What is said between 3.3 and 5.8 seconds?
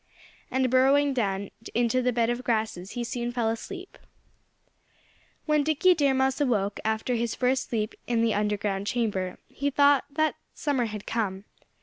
fell asleep. When